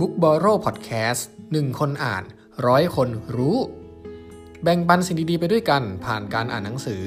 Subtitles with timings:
[0.00, 1.22] Book b o r r o w Podcast
[1.52, 2.24] หนึ่งคนอ่าน
[2.66, 3.56] ร้อยคนรู้
[4.62, 7.02] แบ่งปันสิ่งดีๆไปด้วยกันผ่านการอ่านหนังสือ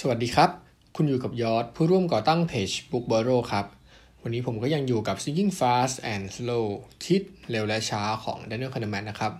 [0.00, 0.50] สวัสดีครับ
[0.96, 3.66] คุณอยู่กับยอดผู้ร่วมก่อตั้งเพจ Book b o r r o w ครับ
[4.22, 6.66] วันนี้ผมก็ยังอยู่กับ Thinking Fast and Slow
[7.04, 9.32] คิดเร็วและช้าของ Daniel Kahneman นะครับ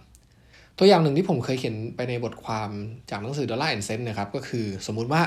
[0.79, 2.71] ตัวอย่างหนึ่งที่ผมเคยเขียนไปในบทความ
[3.11, 5.23] จากหนังสือ Dollar and Cent นะครับ ก็คือสมมุติว่า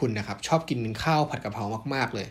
[0.00, 2.28] คุณนะครับชอบกินข้าวผัดกะเพรามาก ๆ เลย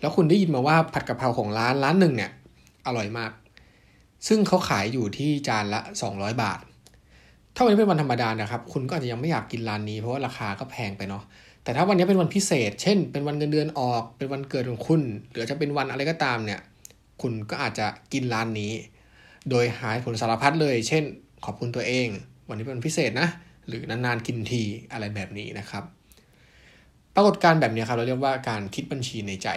[0.00, 2.30] แล้วคุณได้ยินมาว่าผัดกะเพราของร้านร้านหนึ่งเนี่ย
[2.86, 3.30] อร่อยมาก
[4.26, 5.80] ซึ่งเขาขายอยู่ที่จานละ
[6.10, 6.60] 200 บาท
[7.54, 11.22] ถ้าวันนี้เป็นวันธรรมดานะครับ คุณก็อาจจะยังไม่อยากกินร้านนี้เพราะว่าราคาก็แพงไปเนาะ
[11.64, 16.60] แต่ถ้าวันนี้เป็นวันพิเศษ เช่น เป็นวันเงินเดือนออก เป็นวันเกิดของคุณ หรือจะเป็นวันอะไรก็ตามเนี่ย
[17.22, 18.72] คุณก็อาจจะกินร้านนี้
[19.50, 21.04] โดยหายผลสารพัดเลย เช่น
[21.44, 22.08] ขอบคุณตัวเอง
[22.48, 23.28] วันนี้เป็นวันพิเศษนะ
[23.68, 24.62] หรือนานๆกินที
[24.92, 25.84] อะไรแบบนี้นะครับ
[27.18, 29.48] รากฏการณ์แบบนี้ครับเราเรียกว่าการคิดบัญชีในใจ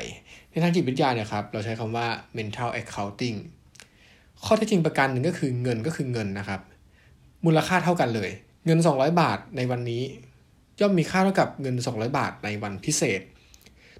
[0.51, 3.37] ในทางจิตวิทยาเนี่ยครับเราใช้คำว่า mental accounting
[4.43, 6.61] ข้อเท็จจริงประการหนึ่งก็คือเงินก็คือเงินนะครับ
[7.45, 8.29] มูลค่าเท่ากันเลย
[8.65, 10.03] เงิน 200 บาทในวันนี้
[10.79, 13.21] ย่อมมีค่าเท่ากับเงิน 200 บาทในวันพิเศษ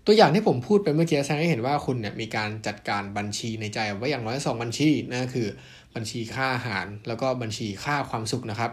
[0.06, 5.48] ตัวอย่างที่ผมพูดไปเมื่อกี้แสดงให้เห็นว่าคุณเนี่ยมีการจัดการบัญชีในใจไว้อย่างน้อย2บัญชีนั่นคือ
[5.96, 8.72] บัญชีค่าอาหาร แล้วก็บัญชีค่าความสุขนะครับ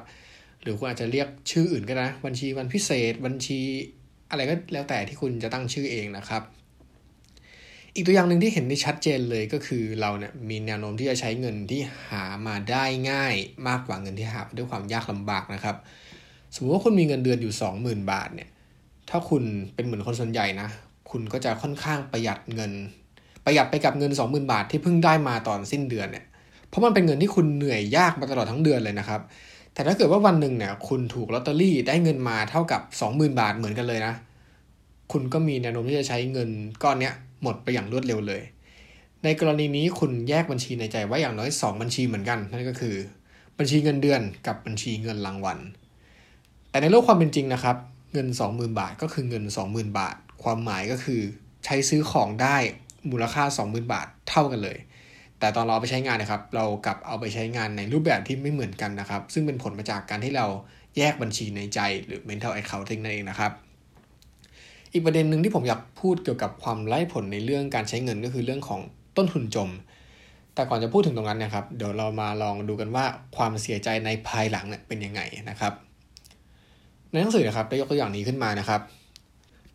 [0.62, 3.60] หรือคุณอาจจะเรียกชื่ออื่นก็ได้นะบัญชีวันพิเศษ บัญชี
[4.30, 6.42] อะไรก็แล้วแต่ที่คุณจะตั้งชื่อเองนะครับ
[7.94, 13.34] อีกตัวอย่างหนึ่งที่เห็นได้ชัดเจนเลยก็คือเราเนี่ยมีแนวโน้มที่จะใช้เงินที่หามาได้ง่าย
[13.68, 15.76] มากกว่าเงินที่หาด้วยความยากลำบากนะครับ
[16.54, 18.48] สมมติว่าคุณมีเงินเดือนอยู่ 20,000 บาทเนี่ย
[19.10, 19.42] ถ้าคุณ
[19.74, 20.68] เป็นเหมือนคนส่วนใหญ่นะ
[21.10, 22.72] คุณก็จะค่อนข้างประหยัดเงิน
[23.44, 26.24] ประหยัดไปกับเงิน 20,000 บาทที่เพิ่งได้มาตอนสิ้นเดือนเนี่ย
[26.68, 29.20] เพราะมันเป็นเงินที่คุณเหนื่อยยากมาตลอดทั้งเดือนเลยนะครับ
[29.78, 34.14] แต่ถ้าเกิดว่าวันหนึ่งเนี่ย คุณถูกลอตเตอรี่ได้เงินมาเท่ากับ 20,000 บาทเหมือนกันเลยนะ
[35.12, 36.50] คุณก็มีแนวโน้มที่จะใช้เงิน
[36.82, 38.42] ก้อนเนี้ยหมดไปอย่างรวดเร็วเลย
[39.24, 42.96] ในกรณีนี้คุณแยกบัญชีในใจไว้อย่างน้อย 2 บัญชีเหมือนกัน นั่นก็คือ
[43.58, 45.58] บัญชีเงินเดือนกับบัญชีเงินรางวัล
[46.70, 47.76] แต่ในโลกความเป็นจริงนะครับ
[48.12, 51.20] เงิน 20,000 บาทก็คือเงิน 20,000 บาท ความหมายก็คือ
[51.64, 52.56] ใช้ซื้อของได้
[53.10, 54.78] มูลค่า 20,000 บาทเท่ากันเลย
[55.40, 60.46] แต่ตอนเราไปใช้งานนะครับ เรากลับเอาไปใช้งานในรูปแบบที่ไม่เหมือนกันนะครับ ซึ่งเป็นผลมาจากการที่เรา
[60.96, 63.52] แยกบัญชีในใจหรือ mental accounting นั่นเองนะครับ
[64.92, 68.80] อีกประเด็นหนึ่งที่ผมอยากพูดเกี่ยวกับความไร้ผลในเรื่องการใช้เงินก็คือเรื่องของ
[69.16, 69.70] ต้นทุนจม
[70.54, 73.04] แต่ก่อนจะพูดถึงตรงนั้นนะครับ เดี๋ยวเรามาลองดูกันว่า
[73.36, 75.72] ความเสียใจในภายหลังเนี่ยเป็นยังไงนะครับ
[77.10, 78.80] ในหนังสือนะครับได้ยกตัวอย่างนี้ขึ้นมานะครับ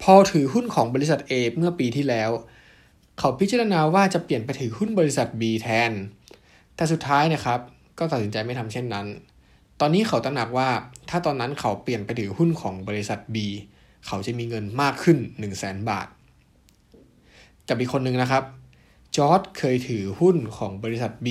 [0.03, 2.29] พอถือหุ้นของบริษัท A เมื่อปีที่แล้ว
[3.19, 5.91] เขาพิจารณาว่าจะเปลี่ยนไปถือหุ้นบริษัท B แทน
[6.75, 7.59] แต่สุดท้ายนะครับ
[7.97, 9.07] ก็ตัดสินใจไม่ทำเช่นนั้น
[9.79, 10.69] ตอนนี้เขาตระหนักว่า
[11.09, 13.37] ถ้าตอนนั้นเขาเปลี่ยนไปถือหุ้นของบริษัท B
[14.07, 16.07] เขาจะมีเงินมากขึ้น 1 0 0 0 0แบาท
[17.67, 18.43] กับอีกคนหนึ่งนะครับ
[19.15, 21.27] จอร์ดเคยถือหุ้นของบริษัท B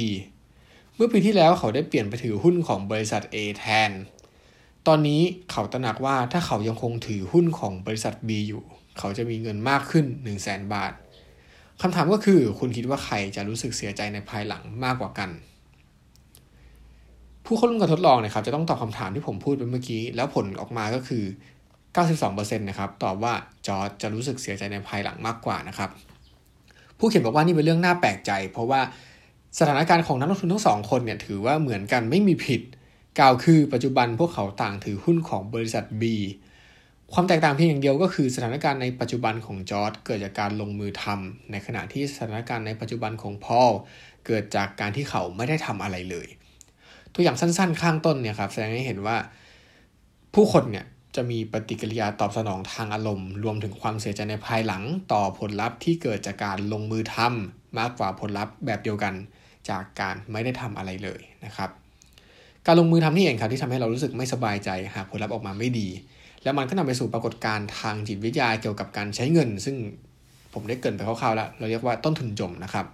[0.94, 3.91] เมื่อปีที่แล้วเขาได้เปลี่ยนไปถือหุ้นของบริษัท A แทน
[4.87, 8.65] ตอนนี้เขาตระหนักว่าถ้าเขายังคงถือหุ้นของบริษัท B อยู่
[8.98, 10.92] เขาจะมีเงินมากขึ้น 1 0 0 0 0แบาท
[11.81, 15.31] คำถามก็คือคุณคิดว่าใครจะรู้สึกเสียใจในภายหลังมากกว่ากัน
[17.47, 21.25] ผู้เข้าร่วมการทดลองนะครับจะต้องตอบคำถามที่ผมพูดไปเมื่อกี้ แล้วผลออกมาก็คือ
[21.91, 23.33] 92%นะครับตอบว่า
[23.66, 25.91] จอร์จจะรู้สึกเสียใจในภายหลังมากกว่านะครับ
[26.99, 28.81] ผู้เขียนบอกว่านี่เป็นเรื่องน่าแปลกใจ เพราะว่า
[29.59, 32.60] สถานการณ์ของนักลงทุนทั้งสองคนเนี่ยถือว่าเหมือนกันไม่มีผิด
[33.19, 36.03] กล่าวคือปัจจุบันพวกเขาต่างถือหุ้นของบริษัท B
[37.14, 43.70] ความแตกต่างเพียงอย่างเดียวก็คือสถานการณ์ในปัจจุบันของจอร์จเกิดจากการลงมือทำในขณะที่สถานการณ์ในปัจจุบันของพอล
[44.26, 46.26] เกิดจากการที่เขาไม่ได้ทำอะไรเลย
[47.14, 49.16] ตัวอย่างสั้นๆ ข้างต้นเนี่ยครับแสดงให้เห็นว่า
[50.34, 50.86] ผู้คนเนี่ย
[51.16, 59.14] จะมีปฏิกิริยาตอบสนองทางอารมณ์ รวมถึงความเสียใจในภายหลังต่อผลลัพธ์ที่เกิดจากการลงมือทำมากกว่าผลลัพธ์แบบเดียวกัน
[59.70, 61.70] จากการไม่ได้ทำอะไรเลยนะครับ
[62.66, 65.88] การลงมือทำนี่เองครับที่ทำให้เรารู้สึกไม่สบายใจหากผลลัพธ์ออกมาไม่ดี
[66.42, 69.77] แล้วมันก็นำไปสู่ปรากฏการณ์ทางจิตวิทยาเกี่ยวกับการใช้เงิน ซึ่ง
[70.53, 72.86] ผมได้เกรินไปคร่าวๆแล้ว เราเรียกว่าต้นทุนจมนะครับ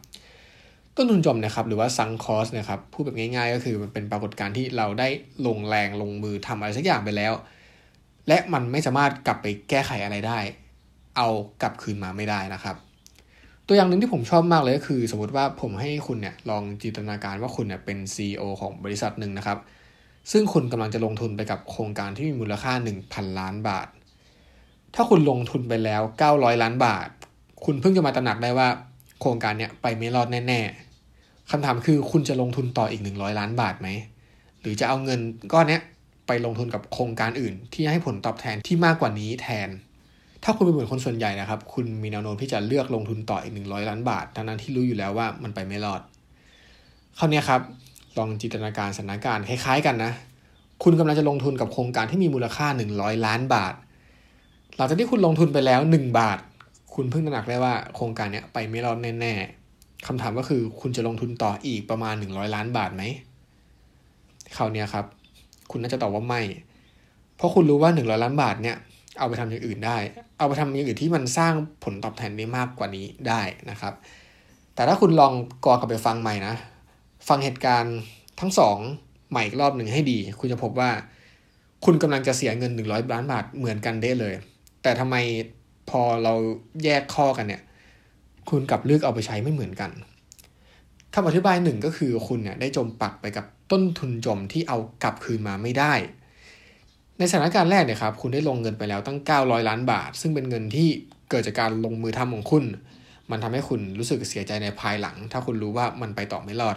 [0.96, 5.08] ต้นทุนจมนะครับหรือว่าซังคอสนะครับพูดแบบง่ายๆ ก็คือมันเป็นปรากฏการณ์ที่เราได้
[5.46, 7.32] ลงแรงลงมือทำอะไรสักอย่างไปแล้ว
[8.28, 10.38] และมันไม่สามารถกลับไปแก้ไขอะไรได้
[11.16, 11.28] เอา
[11.62, 12.76] กลับคืนมาไม่ได้นะครับ
[13.66, 19.58] ตัวอย่างหนึ่งที่ผมชอบมากเลยก็คือ สมมติว่าผมให้คุณเนี่ยลองจินตนาการว่าคุณเนี่ยเป็น CEO ของบริษัทหนึ่งนะครับ
[20.32, 22.72] ซึ่งคุณกำลังจะลงทุนไปกับโครงการที่มีมูลค่า
[23.04, 23.88] 1,000 ล้านบาท
[24.94, 26.02] ถ้าคุณลงทุนไปแล้ว
[26.32, 27.08] 900 ล้านบาท
[27.64, 28.68] คุณเพิ่งจะมาตระหนักได้ว่า
[29.20, 33.88] โครงการเนี่ยไปไม่รอดแน่ๆคำถามคือคุณจะลงทุนต่ออีก 100 ล้านบาทไหม
[34.60, 35.20] หรือจะเอาเงิน
[35.52, 35.82] ก้อนเนี้ย
[36.26, 39.68] ไปลงทุนกับโครงการอื่น ที่ให้ผลตอบแทนที่มากกว่านี้แทน
[40.44, 46.00] ถ้าคุณเป็นเหมือนคนส่วนใหญ่นะครับ คุณมีแนวโน้มที่จะเลือกลงทุนต่ออีก 100 ล้านบาททั้งนั้นที่รู้อยู่แล้วว่ามันไปไม่รอด
[47.18, 47.60] คราวนี้ครับ
[48.18, 50.12] ลองจินตนาการสถานการณ์คล้ายๆกันนะ
[50.82, 52.66] คุณกำลังจะลงทุนกับโครงการที่มีมูลค่า
[52.96, 53.74] 100 ล้านบาท
[54.76, 56.38] หลังจากที่คุณลงทุนไปแล้ว 1 บาท
[56.94, 63.02] คุณเพิ่งตระหนักได้ว่าโครงการนี้ไปไม่รอดแน่ๆคำถามก็คือคุณจะลงทุนต่ออีกประมาณ 100 ล้านบาทไหม
[64.56, 65.04] คราวนี้ครับ
[65.70, 66.40] คุณน่าจะตอบว่าไม่
[67.36, 68.76] เพราะคุณรู้ว่า 100 ล้านบาทเนี่ย
[69.18, 69.98] เอาไปทำอย่างอื่นได้
[70.38, 71.52] เอาไปทำอย่างอื่นที่มันสร้าง
[71.84, 73.40] ผลตอบแทนได้มากกว่านี้ได้
[73.70, 73.94] นะครับ
[74.74, 75.32] แต่ถ้าคุณลอง
[75.64, 76.54] กอกลับไปฟังใหม่นะ
[77.28, 77.96] ฟังเหตุการณ์
[78.40, 78.78] ทั้งสอง
[79.30, 80.90] ใหม่อีกรอบหนึ่งให้ดี คุณจะพบว่า
[81.84, 84.34] คุณกำลังจะเสียเงิน 100ล้านบาทเหมือนกันได้เลย
[84.82, 85.16] แต่ทำไม
[85.90, 86.34] พอเรา
[86.84, 87.62] แยกข้อกันเนี่ย
[88.50, 89.90] คุณกลับเลือกเอาไปใช้ไม่เหมือนกัน
[91.14, 95.92] คำอธิบายหนึ่งก็คือคุณเนี่ยได้จมปักไปกับต้นทุนจมที่เอากลับคืนมาไม่ได้
[97.18, 100.88] ในสถานการณ์แรกเนี่ยครับคุณได้ลงเงินไปแล้วตั้ง 900 ล้านบาท ซึ่งเป็นเงินที่
[101.30, 102.64] เกิดจากการลงมือทำของคุณ
[103.30, 106.76] มันทำให้คุณรู้สึกเสียใจในภายหลัง ถ้าคุณรู้ว่ามันไปต่อไม่รอด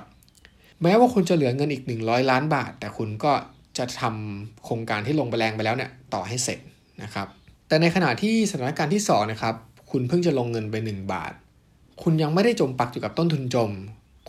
[0.83, 3.33] แม้ว่าคุณจะเหลือเงินอีก 100 ล้านบาท แต่คุณก็
[3.77, 6.59] จะทำโครงการที่ลงไปแรงไปแล้วเนี่ยต่อให้เสร็จ
[7.03, 7.27] นะครับ
[7.67, 9.55] แต่ในขณะที่สถานการณ์ที่2นะครับ
[9.91, 11.33] คุณเพิ่งจะลงเงินไป 1 บาท
[12.03, 13.71] คุณยังไม่ได้จมปักอยู่กับต้นทุนจม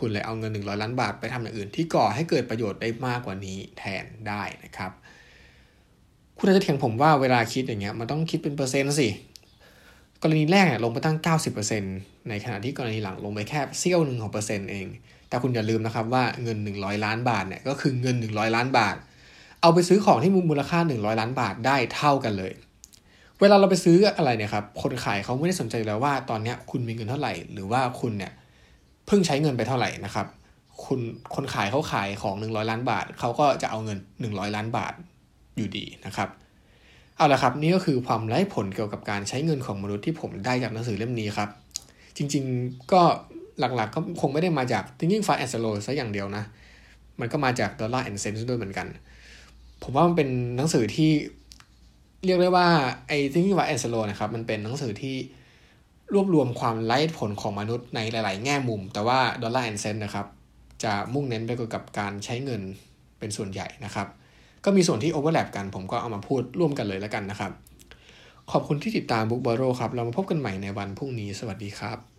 [0.01, 4.93] คุณเลยเอาเงิน 100 ล้านบาทไปทำอย่างอื่น ที่ก่อให้เกิดประโยชน์ได้มากกว่านี้แทนได้นะครับ
[6.39, 9.09] คุณอาจจะเถียงผมว่าเวลาคิดอย่างเงี้ยมันต้องคิดเป็นเปอร์เซ็นต์สิ
[10.23, 11.17] กรณีแรกเนี่ยลงไปตั้ง
[11.73, 14.87] 90%ในขณะที่กรณีหลังลงไปแค่เสี้ยวหนึ่งของเปอร์เซ็นต์เอง
[15.33, 18.97] แต่คุณอย่าลืมนะครับว่าเงิน 100 ล้านบาทเนี่ยก็คือเงิน 100 ล้านบาท
[19.63, 22.53] เอาไปซื้อของที่มูลค่า 100 ล้านบาทได้เท่ากันเลย
[23.41, 28.33] เวลาเราไปซื้ออะไรเนี่ยครับคนขายเขาไม่ได้สนใจแล้วว่าตอนนี้คุณมีเงินเท่าไหร่ หรือว่าคุณเนี่ย
[29.07, 30.27] เพิ่งใช้เงินไปเท่าไหร่นะครับ
[30.85, 31.01] คุณ
[31.35, 34.93] คนขายเขาขายของ 100 ล้านบาทเขาก็จะเอาเงิน 100 ล้านบาท
[35.57, 36.29] อยู่ดีนะครับ
[37.17, 41.51] เอาละครับนี่ก็คือความไร้ผลเกี่ยวกับการใช้เงินของมนุษย์ที่ผมได้จากหนังสือเล่มนี้ครับ
[42.17, 43.03] จริงๆก็
[43.59, 46.45] หลักๆก็คงไม่ได้มาจาก Thinking Fast and Slow ซะอย่างเดียวนะ
[47.21, 48.87] มันก็มาจาก Dollar and Cents ด้วยเหมือนกัน
[49.83, 51.11] ผมว่ามันเป็นหนังสือที่
[52.25, 52.67] เรียกได้ว่า
[53.09, 55.17] ไอ้ Thinking Fast and Slow นะครับ มันเป็นหนังสือที่
[56.15, 60.27] รวบรวมความไร้ผลของมนุษย์ในหลาย ๆ แง่มุม แต่ว่า Dollar and Cents นะครับ
[60.85, 62.63] จะมุ่งเน้นไปเกี่ยวกับการใช้เงิน
[63.19, 64.07] เป็นส่วนใหญ่นะครับ
[64.65, 67.53] ก็มีส่วนที่โอเวอร์แลปกัน ผมก็เอามาพูดร่วมกันเลยแล้วกันนะครับ
[68.53, 72.12] ขอบคุณที่ติดตามบุ๊กบอโรครับ เรามาพบกันใหม่ในวันพรุ่งนี้ สวัสดีครับ